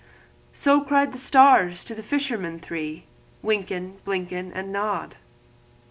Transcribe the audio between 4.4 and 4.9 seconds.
And